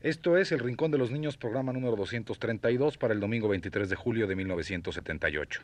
[0.00, 3.96] Esto es El Rincón de los Niños, programa número 232 para el domingo 23 de
[3.96, 5.62] julio de 1978.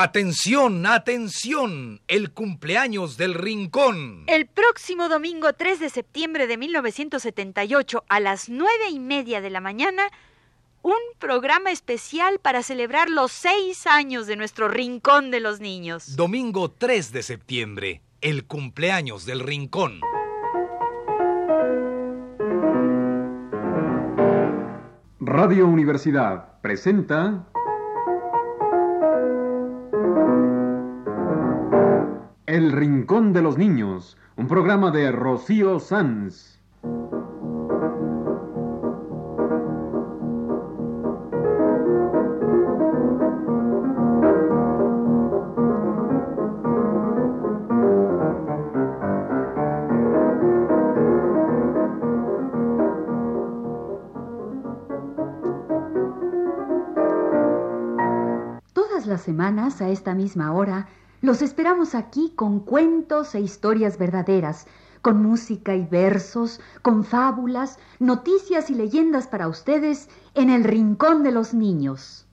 [0.00, 4.22] Atención, atención, el cumpleaños del Rincón.
[4.28, 9.60] El próximo domingo 3 de septiembre de 1978 a las nueve y media de la
[9.60, 10.04] mañana,
[10.88, 16.16] un programa especial para celebrar los seis años de nuestro Rincón de los Niños.
[16.16, 20.00] Domingo 3 de septiembre, el cumpleaños del Rincón.
[25.20, 27.46] Radio Universidad presenta
[32.46, 36.57] El Rincón de los Niños, un programa de Rocío Sanz.
[59.68, 60.88] A esta misma hora,
[61.20, 64.66] los esperamos aquí con cuentos e historias verdaderas,
[65.02, 71.32] con música y versos, con fábulas, noticias y leyendas para ustedes en el Rincón de
[71.32, 72.26] los Niños.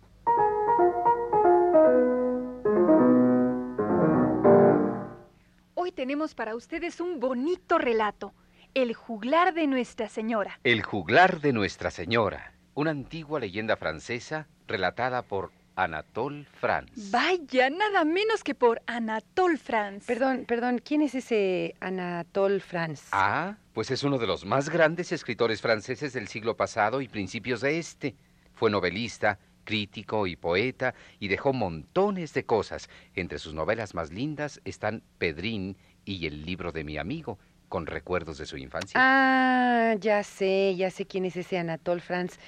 [5.73, 8.33] Hoy tenemos para ustedes un bonito relato,
[8.73, 10.59] El juglar de Nuestra Señora.
[10.63, 17.09] El juglar de Nuestra Señora, una antigua leyenda francesa relatada por Anatole France.
[17.11, 20.05] Vaya, nada menos que por Anatole France.
[20.07, 23.05] Perdón, perdón, ¿quién es ese Anatole France?
[23.11, 27.61] Ah, pues es uno de los más grandes escritores franceses del siglo pasado y principios
[27.61, 28.15] de este.
[28.53, 32.89] Fue novelista, crítico y poeta y dejó montones de cosas.
[33.13, 38.38] Entre sus novelas más lindas están Pedrín y El libro de mi amigo, con recuerdos
[38.38, 38.94] de su infancia.
[38.95, 42.39] Ah, ya sé, ya sé quién es ese Anatole France.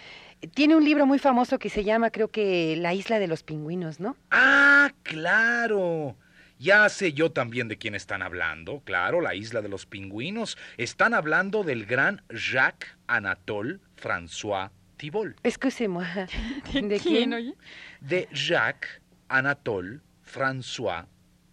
[0.53, 3.99] Tiene un libro muy famoso que se llama, creo que, La isla de los pingüinos,
[3.99, 4.15] ¿no?
[4.31, 6.15] Ah, claro.
[6.59, 8.81] Ya sé yo también de quién están hablando.
[8.83, 10.57] Claro, la isla de los pingüinos.
[10.77, 15.37] Están hablando del gran Jacques Anatole François Thibault.
[15.43, 16.05] Excusez-moi.
[16.73, 17.53] ¿De, quién, oye?
[18.01, 21.05] De Jacques Anatole François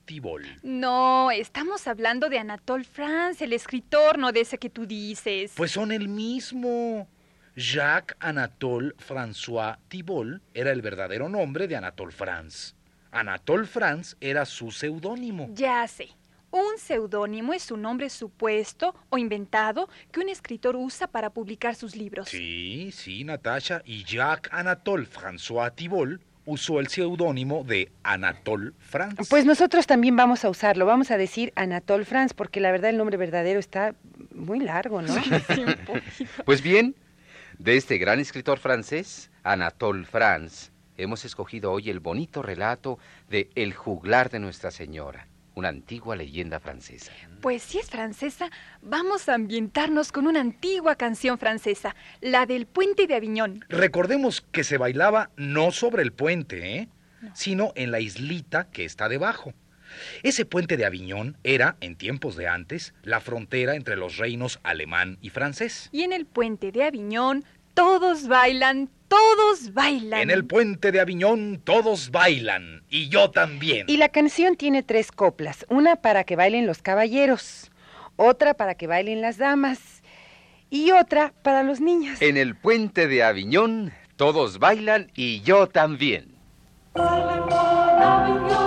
[0.07, 0.47] Thibault.
[0.63, 5.53] No, estamos hablando de Anatole France, el escritor, no de ese que tú dices.
[5.55, 7.09] Pues son el mismo.
[7.57, 12.75] Jacques Anatole François Thibault era el verdadero nombre de Anatole France.
[13.13, 15.49] Anatole France era su seudónimo.
[15.53, 16.09] Ya sé.
[16.51, 21.95] Un seudónimo es un nombre supuesto o inventado que un escritor usa para publicar sus
[21.95, 22.29] libros.
[22.29, 23.83] Sí, sí, Natasha.
[23.85, 29.25] Y Jacques Anatole François Thibault usó el seudónimo de Anatole France.
[29.31, 30.87] Pues nosotros también vamos a usarlo.
[30.87, 33.95] Vamos a decir Anatole France porque la verdad el nombre verdadero está
[34.35, 35.15] muy largo, ¿no?
[36.45, 36.95] Pues bien,
[37.59, 42.99] de este gran escritor francés, Anatole France, hemos escogido hoy el bonito relato
[43.29, 47.13] de El juglar de Nuestra Señora, una antigua leyenda francesa.
[47.41, 48.51] Pues si es francesa,
[48.83, 53.65] vamos a ambientarnos con una antigua canción francesa, la del puente de Aviñón.
[53.69, 56.89] Recordemos que se bailaba no sobre el puente, ¿eh?
[57.35, 59.55] sino en la islita que está debajo.
[60.23, 65.19] Ese puente de Aviñón era, en tiempos de antes, la frontera entre los reinos alemán
[65.21, 65.89] y francés.
[65.93, 67.45] Y en el puente de Aviñón
[67.75, 70.21] todos bailan, todos bailan.
[70.21, 73.87] En el puente de Aviñón todos bailan, y yo también.
[73.89, 77.71] Y la canción tiene tres coplas, una para que bailen los caballeros,
[78.17, 80.03] otra para que bailen las damas
[80.71, 82.23] y otra para los niños.
[82.23, 86.35] En el puente de Aviñón todos bailan y yo también.
[86.95, 88.64] Les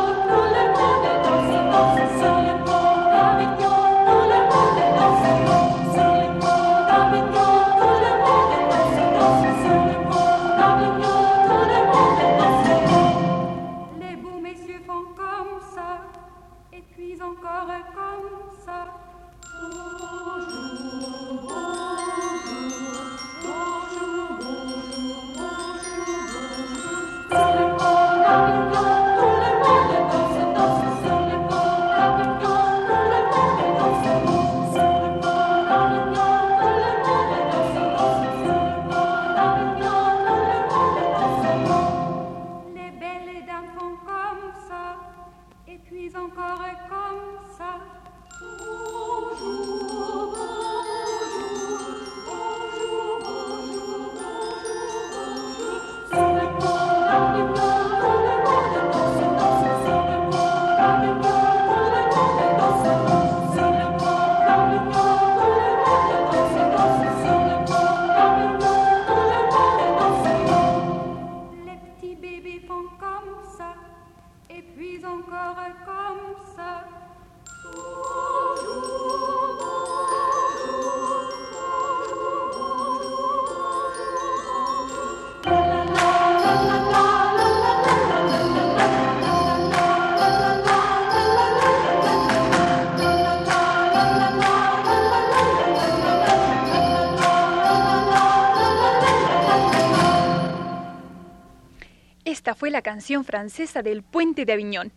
[102.77, 104.93] la canción francesa del puente de Aviñón.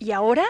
[0.00, 0.42] Y ahora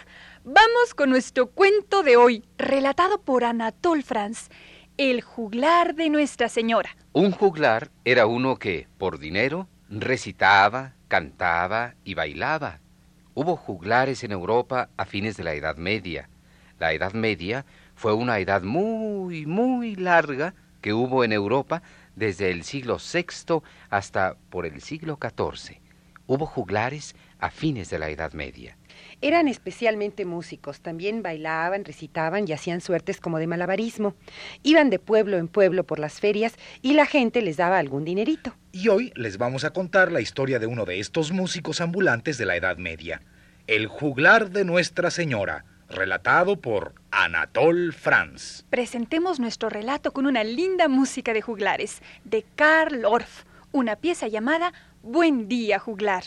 [0.44, 4.50] vamos con nuestro cuento de hoy, relatado por Anatole France,
[4.96, 6.96] El juglar de Nuestra Señora.
[7.12, 12.80] Un juglar era uno que, por dinero, recitaba, cantaba y bailaba.
[13.34, 16.30] Hubo juglares en Europa a fines de la Edad Media.
[16.78, 21.82] La Edad Media fue una edad muy, muy larga que hubo en Europa
[22.16, 23.60] desde el siglo VI
[23.90, 25.89] hasta por el siglo XIV.
[26.30, 28.78] Hubo juglares a fines de la Edad Media.
[29.20, 34.14] Eran especialmente músicos, también bailaban, recitaban y hacían suertes como de malabarismo.
[34.62, 38.54] Iban de pueblo en pueblo por las ferias y la gente les daba algún dinerito.
[38.70, 42.46] Y hoy les vamos a contar la historia de uno de estos músicos ambulantes de
[42.46, 43.22] la Edad Media,
[43.66, 48.62] el juglar de Nuestra Señora, relatado por Anatole France.
[48.70, 53.42] Presentemos nuestro relato con una linda música de juglares, de Karl Orff,
[53.72, 56.24] una pieza llamada Buen día, juglar.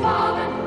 [0.00, 0.57] Fallen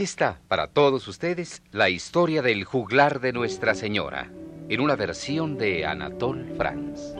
[0.00, 4.32] aquí está, para todos ustedes, la historia del juglar de Nuestra Señora,
[4.70, 7.14] en una versión de Anatole France.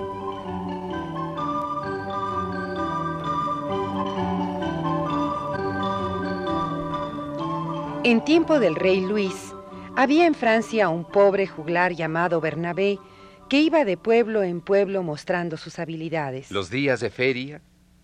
[8.02, 9.52] En tiempo del rey Luis,
[9.94, 12.98] había en Francia un pobre juglar llamado Bernabé
[13.50, 16.50] que iba de pueblo en pueblo mostrando sus habilidades.
[16.50, 17.60] Los días de feria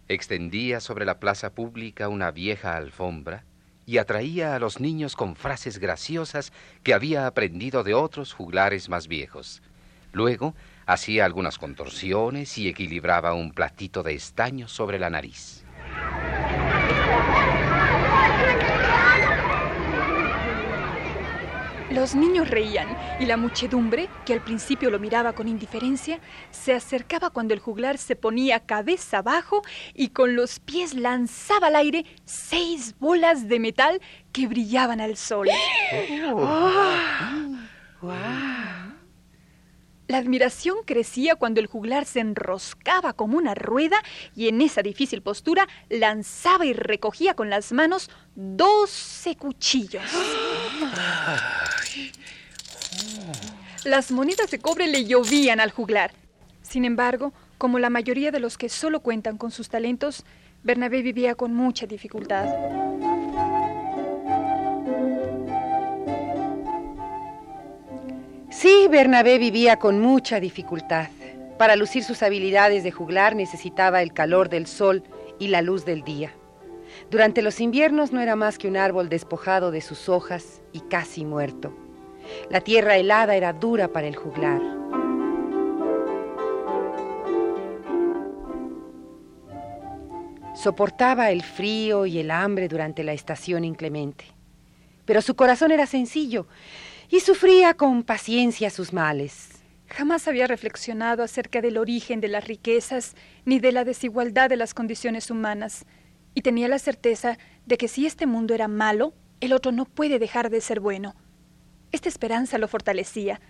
[0.09, 3.47] extendía sobre la plaza pública una vieja alfombra
[3.87, 6.53] y atraía a los niños con frases graciosas
[6.83, 9.63] que había aprendido de otros juglares más viejos.
[10.13, 10.55] Luego
[10.87, 15.65] hacía algunas contorsiones y equilibraba un platito de estaño sobre la nariz.
[21.91, 22.89] Los niños reían
[23.21, 26.19] y la muchedumbre, que al principio lo miraba con indiferencia,
[26.51, 29.63] se acercaba cuando el juglar se ponía cabeza abajo
[29.95, 34.01] y con los pies lanzaba al aire seis bolas de metal
[34.33, 35.49] que brillaban al sol.
[40.09, 43.97] La admiración crecía cuando el juglar se enroscaba como una rueda
[44.37, 50.05] y en esa difícil postura lanzaba y recogía con las manos doce cuchillos.
[53.85, 56.13] Las monedas de cobre le llovían al juglar.
[56.63, 60.25] Sin embargo, como la mayoría de los que solo cuentan con sus talentos,
[60.63, 62.47] Bernabé vivía con mucha dificultad.
[68.51, 71.09] Sí, Bernabé vivía con mucha dificultad.
[71.59, 75.05] Para lucir sus habilidades de juglar necesitaba el calor del sol
[75.39, 76.33] y la luz del día.
[77.11, 81.25] Durante los inviernos no era más que un árbol despojado de sus hojas y casi
[81.25, 81.86] muerto.
[82.51, 84.61] La tierra helada era dura para el juglar.
[90.55, 94.25] Soportaba el frío y el hambre durante la estación inclemente.
[95.05, 96.47] Pero su corazón era sencillo
[97.09, 99.63] y sufría con paciencia sus males.
[99.89, 103.15] Jamás había reflexionado acerca del origen de las riquezas
[103.45, 105.85] ni de la desigualdad de las condiciones humanas,
[106.35, 110.19] y tenía la certeza de que si este mundo era malo, el otro no puede
[110.19, 111.15] dejar de ser bueno.
[111.93, 113.41] Esta esperanza lo fortalecía.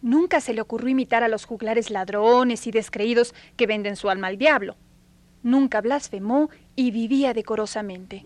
[0.00, 4.28] Nunca se le ocurrió imitar a los juglares ladrones y descreídos que venden su alma
[4.28, 4.76] al diablo.
[5.42, 8.22] Nunca blasfemó y vivía decorosamente.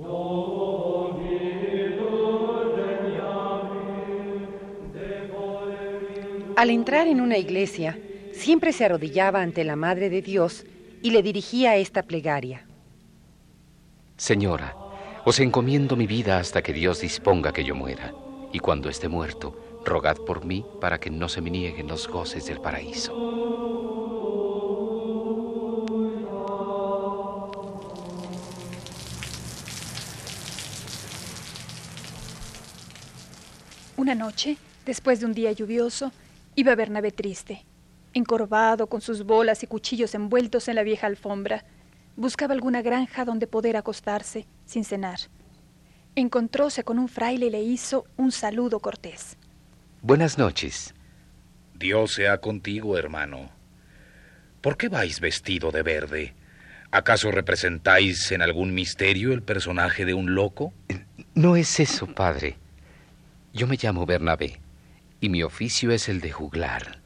[6.56, 7.98] Al entrar en una iglesia,
[8.32, 10.64] siempre se arrodillaba ante la Madre de Dios
[11.02, 12.66] y le dirigía esta plegaria.
[14.16, 14.76] Señora,
[15.24, 18.12] os encomiendo mi vida hasta que Dios disponga que yo muera,
[18.52, 22.46] y cuando esté muerto, rogad por mí para que no se me nieguen los goces
[22.46, 23.12] del paraíso.
[33.96, 36.12] Una noche, después de un día lluvioso,
[36.54, 37.64] iba Bernabé triste,
[38.12, 41.64] encorvado con sus bolas y cuchillos envueltos en la vieja alfombra.
[42.16, 45.20] Buscaba alguna granja donde poder acostarse sin cenar.
[46.14, 49.38] Encontróse con un fraile y le hizo un saludo cortés.
[50.02, 50.94] Buenas noches.
[51.74, 53.50] Dios sea contigo, hermano.
[54.60, 56.34] ¿Por qué vais vestido de verde?
[56.90, 60.74] ¿Acaso representáis en algún misterio el personaje de un loco?
[61.34, 62.58] No es eso, padre.
[63.54, 64.60] Yo me llamo Bernabé
[65.18, 67.00] y mi oficio es el de juglar.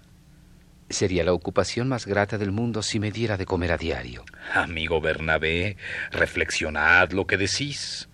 [0.89, 4.25] Sería la ocupación más grata del mundo si me diera de comer a diario.
[4.53, 5.77] Amigo Bernabé,
[6.11, 8.09] reflexionad lo que decís.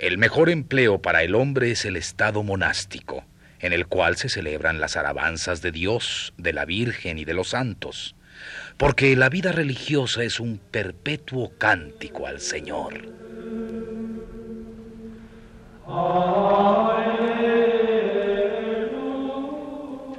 [0.00, 3.22] El mejor empleo para el hombre es el estado monástico,
[3.58, 7.50] en el cual se celebran las alabanzas de Dios, de la Virgen y de los
[7.50, 8.16] santos,
[8.78, 12.94] porque la vida religiosa es un perpetuo cántico al Señor.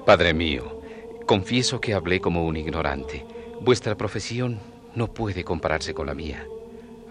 [0.06, 0.84] Padre mío,
[1.26, 3.26] confieso que hablé como un ignorante.
[3.62, 4.60] Vuestra profesión
[4.94, 6.46] no puede compararse con la mía.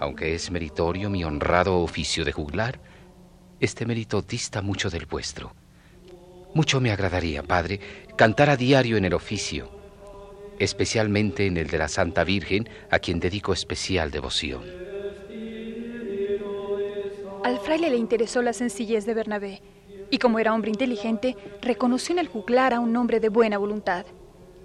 [0.01, 2.81] Aunque es meritorio mi honrado oficio de juglar,
[3.61, 5.55] este mérito dista mucho del vuestro.
[6.55, 7.79] Mucho me agradaría, Padre,
[8.17, 9.71] cantar a diario en el oficio,
[10.59, 14.63] especialmente en el de la Santa Virgen, a quien dedico especial devoción.
[17.45, 19.63] Al fraile le interesó la sencillez de Bernabé,
[20.11, 24.07] y como era hombre inteligente, reconoció en el juglar a un hombre de buena voluntad.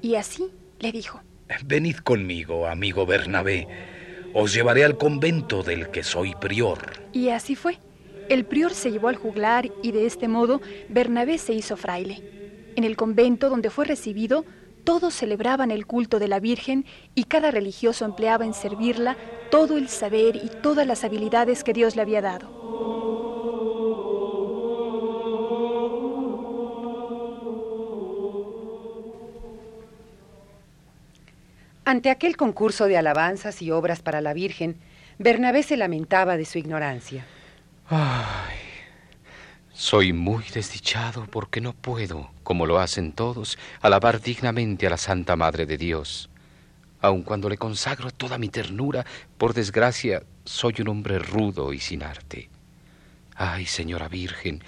[0.01, 0.48] Y así
[0.80, 1.22] le dijo,
[1.65, 3.95] Venid conmigo, amigo Bernabé.
[4.38, 6.80] Os llevaré al convento del que soy prior.
[7.13, 7.80] y así fue.
[8.27, 12.22] El prior se llevó al juglar y de este modo Bernabé se hizo fraile.
[12.75, 14.44] En el convento donde fue recibido,
[14.84, 19.15] todos celebraban el culto de la Virgen y cada religioso empleaba en servirla
[19.51, 22.55] todo el saber y todas las habilidades que Dios le había dado.
[31.86, 34.77] Ante aquel concurso de alabanzas y obras para la Virgen,
[35.20, 37.27] Bernabé se lamentaba de su ignorancia.
[37.88, 38.58] Ay,
[39.72, 45.36] soy muy desdichado porque no puedo, como lo hacen todos, alabar dignamente a la Santa
[45.36, 46.32] Madre de Dios.
[47.01, 49.06] Aun cuando le consagro toda mi ternura,
[49.38, 52.50] por desgracia, soy un hombre rudo y sin arte.
[53.36, 54.63] Ay, Señora Virgen,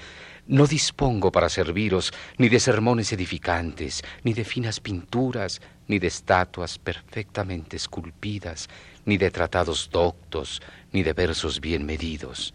[0.48, 6.78] no dispongo para serviros ni de sermones edificantes, ni de finas pinturas, ni de estatuas
[6.80, 8.70] perfectamente esculpidas,
[9.06, 10.62] ni de tratados doctos,
[10.92, 12.54] ni de versos bien medidos.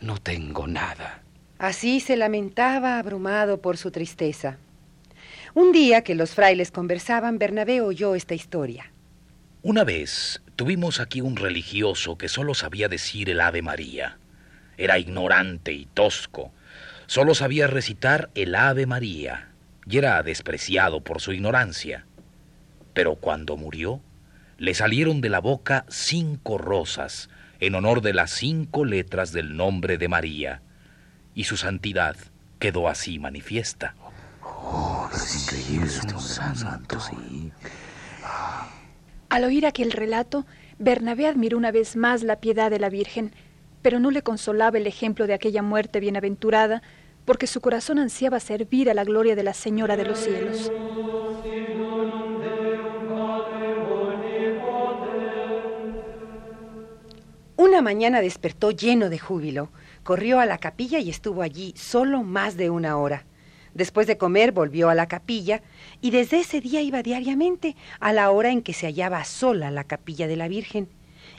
[0.00, 1.22] No tengo nada.
[1.58, 4.58] Así se lamentaba abrumado por su tristeza.
[5.54, 8.92] Un día que los frailes conversaban, Bernabé oyó esta historia.
[9.62, 14.18] Una vez tuvimos aquí un religioso que solo sabía decir el Ave María.
[14.76, 16.52] Era ignorante y tosco.
[17.08, 19.48] Solo sabía recitar el Ave María
[19.86, 22.04] y era despreciado por su ignorancia.
[22.92, 24.02] Pero cuando murió,
[24.58, 29.96] le salieron de la boca cinco rosas en honor de las cinco letras del nombre
[29.96, 30.60] de María,
[31.34, 32.14] y su santidad
[32.58, 33.94] quedó así manifiesta.
[39.30, 40.44] Al oír aquel relato,
[40.78, 43.32] Bernabé admiró una vez más la piedad de la Virgen,
[43.82, 46.82] pero no le consolaba el ejemplo de aquella muerte bienaventurada,
[47.24, 50.72] porque su corazón ansiaba servir a la gloria de la Señora de los cielos.
[57.56, 59.70] Una mañana despertó lleno de júbilo,
[60.04, 63.26] corrió a la capilla y estuvo allí solo más de una hora.
[63.74, 65.62] Después de comer volvió a la capilla
[66.00, 69.84] y desde ese día iba diariamente a la hora en que se hallaba sola la
[69.84, 70.88] capilla de la Virgen.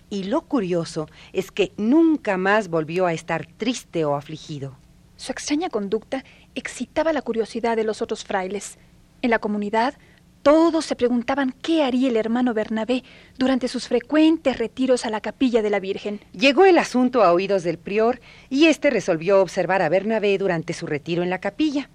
[0.09, 4.75] Y lo curioso es que nunca más volvió a estar triste o afligido.
[5.17, 6.23] Su extraña conducta
[6.55, 8.77] excitaba la curiosidad de los otros frailes.
[9.21, 9.95] En la comunidad,
[10.41, 13.03] todos se preguntaban qué haría el hermano Bernabé
[13.37, 16.21] durante sus frecuentes retiros a la capilla de la Virgen.
[16.31, 20.87] Llegó el asunto a oídos del prior y éste resolvió observar a Bernabé durante su
[20.87, 21.89] retiro en la capilla.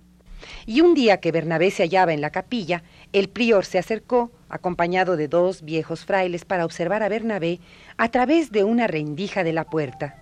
[0.67, 2.83] Y un día que Bernabé se hallaba en la capilla,
[3.13, 7.61] el prior se acercó, acompañado de dos viejos frailes, para observar a Bernabé
[7.97, 10.17] a través de una rendija de la puerta.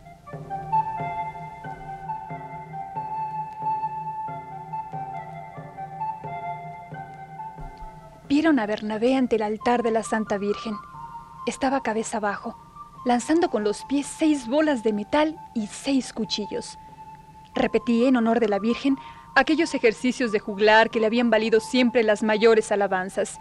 [8.28, 10.74] Vieron a Bernabé ante el altar de la Santa Virgen.
[11.46, 12.56] Estaba cabeza abajo,
[13.04, 16.78] lanzando con los pies seis bolas de metal y seis cuchillos.
[17.54, 18.96] Repetí en honor de la Virgen
[19.34, 23.38] aquellos ejercicios de juglar que le habían valido siempre las mayores alabanzas.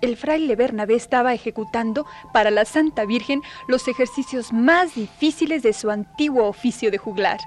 [0.00, 5.90] El fraile Bernabé estaba ejecutando para la Santa Virgen los ejercicios más difíciles de su
[5.90, 7.38] antiguo oficio de juglar.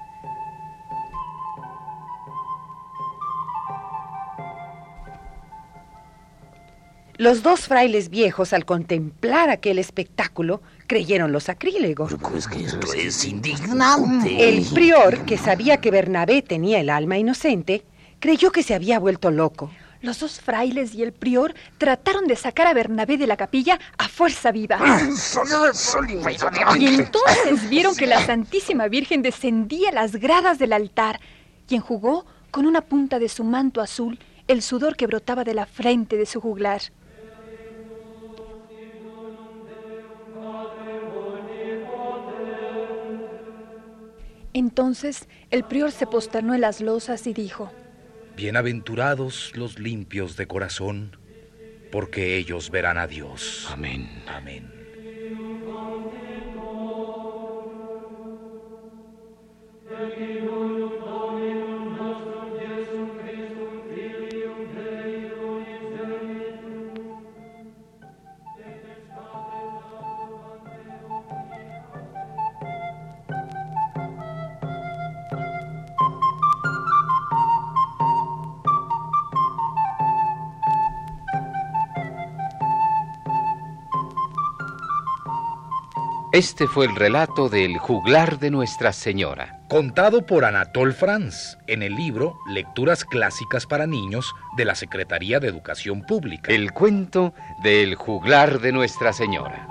[7.20, 12.08] Los dos frailes viejos, al contemplar aquel espectáculo, creyeron lo sacrílego.
[12.08, 14.50] Pues que esto es indignante.
[14.50, 17.84] El prior, que sabía que Bernabé tenía el alma inocente,
[18.20, 19.72] creyó que se había vuelto loco.
[20.01, 24.08] Los dos frailes y el prior trataron de sacar a Bernabé de la capilla a
[24.08, 24.79] fuerza viva.
[26.77, 31.20] Y entonces vieron que la Santísima Virgen descendía las gradas del altar
[31.67, 35.65] y enjugó con una punta de su manto azul el sudor que brotaba de la
[35.65, 36.82] frente de su juglar.
[44.58, 47.72] Entonces el prior se posternó en las losas y dijo,
[48.36, 51.15] Bienaventurados los limpios de corazón,
[51.91, 53.67] porque ellos verán a Dios.
[53.70, 54.24] Amén.
[54.28, 54.76] Amén.
[86.38, 89.60] Este fue el relato del juglar de Nuestra Señora.
[89.67, 95.47] Contado por Anatole France en el libro Lecturas Clásicas para Niños de la Secretaría de
[95.47, 96.54] Educación Pública.
[96.54, 99.67] El cuento del juglar de Nuestra Señora.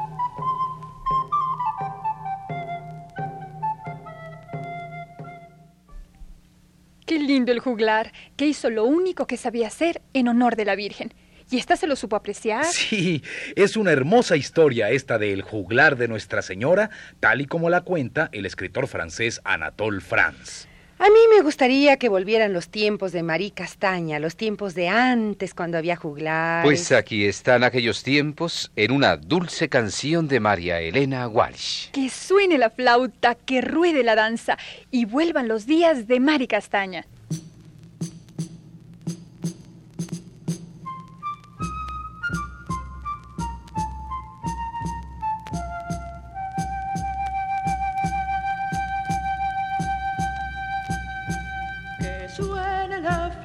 [7.06, 10.74] Qué lindo el juglar, que hizo lo único que sabía hacer en honor de la
[10.74, 11.14] Virgen.
[11.50, 12.64] ¿Y esta se lo supo apreciar?
[12.64, 13.22] Sí,
[13.54, 18.28] es una hermosa historia esta del juglar de Nuestra Señora, tal y como la cuenta
[18.32, 20.68] el escritor francés Anatole France.
[20.98, 25.52] A mí me gustaría que volvieran los tiempos de Marí Castaña, los tiempos de antes,
[25.52, 26.64] cuando había juglares.
[26.64, 31.90] Pues aquí están aquellos tiempos en una dulce canción de María Elena Walsh.
[31.90, 34.56] Que suene la flauta, que ruede la danza
[34.90, 37.04] y vuelvan los días de Mari Castaña.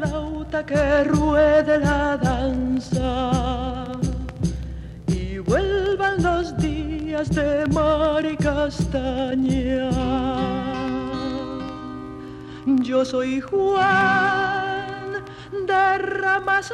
[0.01, 3.31] Flauta, que ruede la danza
[5.07, 9.91] y vuelvan los días de mar y castaña.
[12.65, 15.23] Yo soy Juan
[15.67, 16.71] de Ramasales,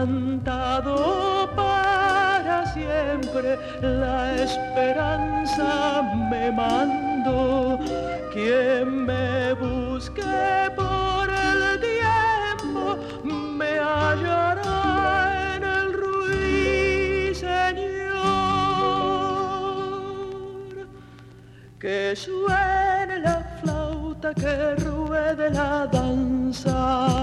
[0.00, 7.78] cantado para siempre, la esperanza me mando.
[8.32, 12.96] Quien me busque por el tiempo
[13.58, 17.50] me hallará en el ruiseñor.
[21.78, 27.19] Que suene la flauta, que ruede la danza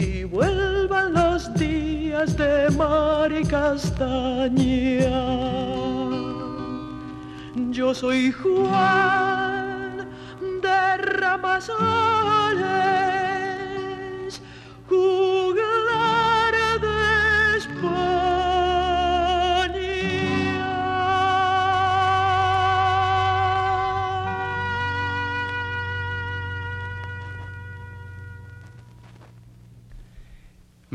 [0.00, 5.10] y vuelvan los días de mar y castaña.
[7.70, 10.08] Yo soy Juan
[10.62, 12.69] de Ramazones,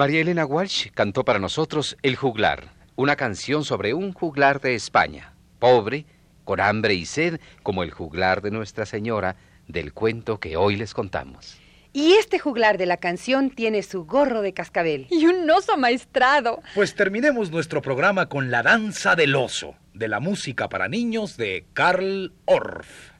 [0.05, 2.65] María Elena Walsh cantó para nosotros El Juglar,
[2.95, 6.05] una canción sobre un juglar de España, pobre,
[6.43, 9.35] con hambre y sed, como el juglar de Nuestra Señora
[9.67, 11.57] del cuento que hoy les contamos.
[11.91, 15.07] Y este juglar de la canción tiene su gorro de cascabel.
[15.09, 16.61] Y un oso amaestrado.
[16.75, 21.65] Pues terminemos nuestro programa con La Danza del Oso, de la música para niños de
[21.73, 23.14] Karl Orff.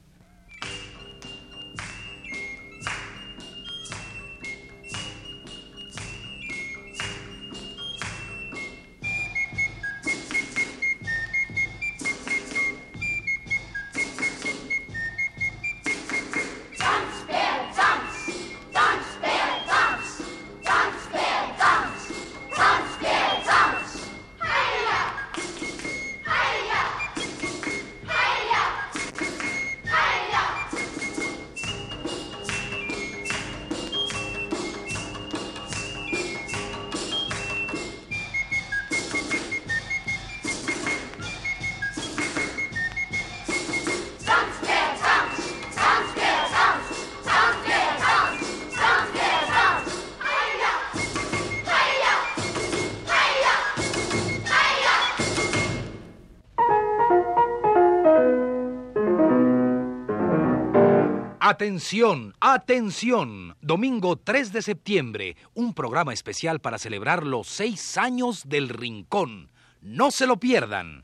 [61.56, 63.56] Atención, atención.
[63.62, 69.48] Domingo 3 de septiembre, un programa especial para celebrar los seis años del Rincón.
[69.80, 71.02] No se lo pierdan.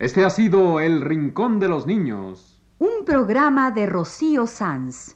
[0.00, 2.60] Este ha sido El Rincón de los Niños.
[2.80, 5.14] Un programa de Rocío Sanz.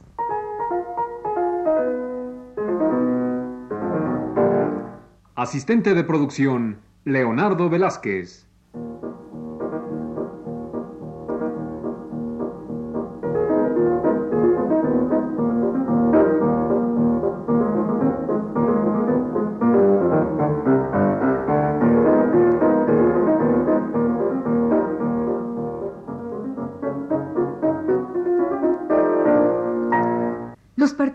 [5.35, 8.48] Asistente de producción, Leonardo Velázquez.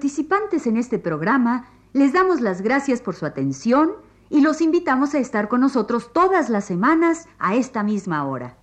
[0.05, 3.93] Participantes en este programa les damos las gracias por su atención
[4.29, 8.59] y los invitamos a estar con nosotros todas las semanas a esta misma hora.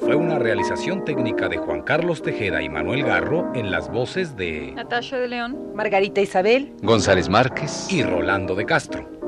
[0.00, 4.72] Fue una realización técnica de Juan Carlos Tejeda y Manuel Garro en las voces de
[4.72, 5.56] Natasha de León.
[5.76, 6.74] Margarita Isabel.
[6.82, 7.86] González Márquez.
[7.92, 9.19] y Rolando de Castro.